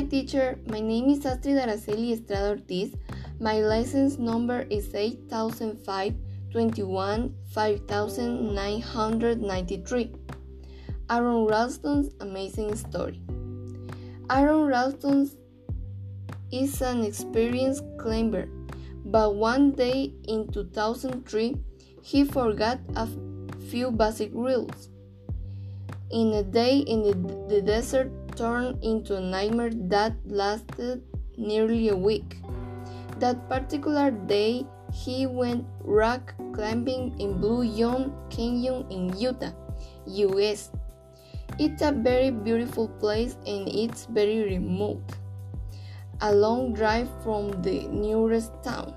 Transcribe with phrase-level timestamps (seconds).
[0.00, 2.94] Hi teacher, my name is Astrid Araceli Estrada Ortiz.
[3.38, 6.14] My license number is 8005
[6.52, 10.12] 21 5993.
[11.10, 13.20] Aron Ralston's amazing story.
[14.30, 15.30] Aron Ralston
[16.50, 18.48] is an experienced climber,
[19.04, 21.56] but one day in 2003
[22.00, 23.06] he forgot a
[23.68, 24.88] few basic rules.
[26.10, 27.12] In a day in the,
[27.54, 31.02] the desert turned into a nightmare that lasted
[31.36, 32.36] nearly a week.
[33.18, 39.52] That particular day, he went rock climbing in Blue John Canyon in Utah,
[40.06, 40.70] US.
[41.58, 45.04] It's a very beautiful place and it's very remote.
[46.22, 48.94] A long drive from the nearest town.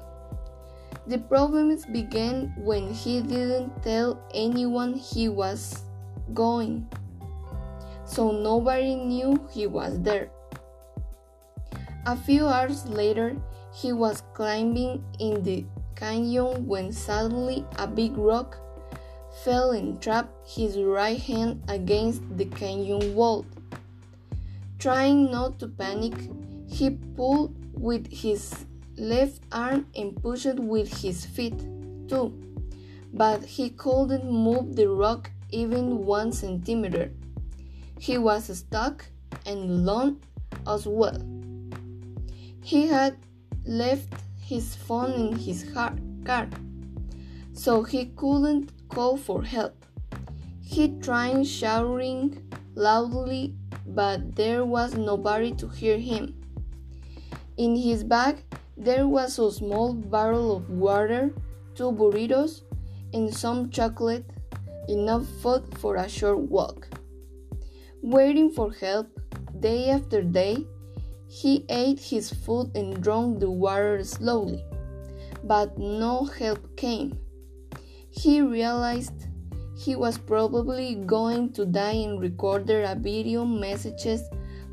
[1.08, 5.84] The problems began when he didn't tell anyone he was
[6.34, 6.88] going
[8.06, 10.30] so nobody knew he was there.
[12.06, 13.36] A few hours later,
[13.74, 18.58] he was climbing in the canyon when suddenly a big rock
[19.44, 23.46] fell and trapped his right hand against the canyon wall.
[24.80, 26.14] Trying not to panic,
[26.68, 28.66] he pulled with his
[28.98, 31.58] left arm and pushed with his feet
[32.08, 32.34] too,
[33.14, 37.12] but he couldn't move the rock even one centimeter.
[38.04, 39.06] He was stuck
[39.46, 40.20] and alone
[40.68, 41.16] as well.
[42.62, 43.16] He had
[43.66, 45.96] left his phone in his car,
[47.54, 49.86] so he couldn't call for help.
[50.60, 52.44] He tried shouting
[52.76, 53.56] loudly,
[53.88, 56.36] but there was nobody to hear him.
[57.56, 58.44] In his bag,
[58.76, 61.34] there was a small barrel of water,
[61.74, 62.64] two burritos,
[63.14, 64.26] and some chocolate,
[64.90, 66.90] enough food for a short walk.
[68.04, 69.08] Waiting for help
[69.62, 70.68] day after day,
[71.30, 74.62] he ate his food and drank the water slowly,
[75.46, 77.18] but no help came.
[78.10, 79.14] He realized
[79.78, 84.22] he was probably going to die and recorded a video messages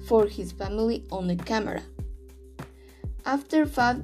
[0.09, 1.85] for his family on the camera.
[3.25, 4.03] After five,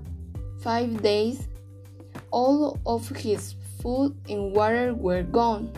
[0.60, 1.48] five days,
[2.30, 5.72] all of his food and water were gone.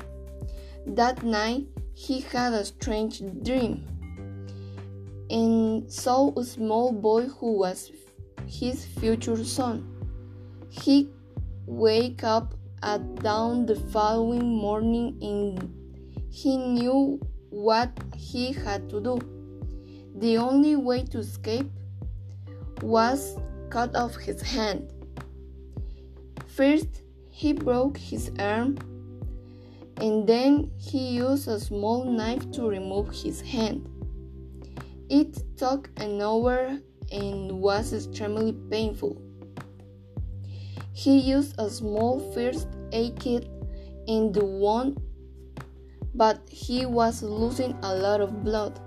[0.87, 1.67] That night,
[1.99, 3.85] he had a strange dream
[5.29, 7.91] and saw a small boy who was
[8.47, 9.85] his future son.
[10.69, 11.11] He
[11.67, 12.55] wake up
[12.85, 15.75] at dawn the following morning and
[16.31, 17.19] he knew
[17.51, 19.19] what he had to do.
[20.19, 21.69] The only way to escape
[22.81, 23.37] was
[23.71, 24.93] cut off his hand.
[26.47, 28.79] First, he broke his arm
[30.01, 33.87] and then he used a small knife to remove his hand.
[35.09, 36.79] It took an hour
[37.11, 39.21] and was extremely painful.
[40.93, 43.49] He used a small first aid kit
[44.07, 45.01] in the wound,
[46.15, 48.79] but he was losing a lot of blood.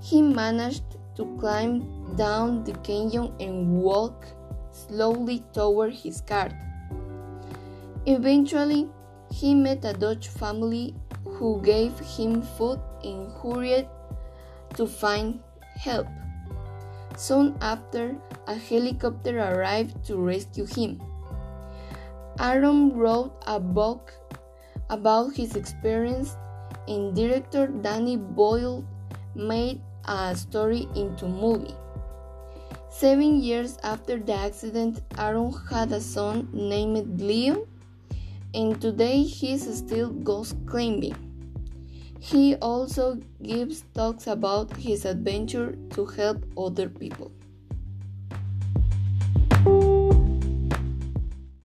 [0.00, 0.84] He managed
[1.16, 4.26] to climb down the canyon and walk
[4.70, 6.50] slowly toward his car.
[8.06, 8.88] Eventually,
[9.32, 10.94] he met a Dutch family
[11.24, 13.88] who gave him food and hurried
[14.76, 15.40] to find
[15.74, 16.06] help.
[17.16, 18.14] Soon after,
[18.46, 21.00] a helicopter arrived to rescue him.
[22.38, 24.12] Aron wrote a book
[24.90, 26.36] about his experience,
[26.86, 28.84] and director Danny Boyle
[29.34, 31.74] made a story into movie.
[32.90, 37.66] Seven years after the accident, Aron had a son named Leo
[38.54, 41.16] and today he still goes climbing.
[42.20, 47.32] He also gives talks about his adventure to help other people.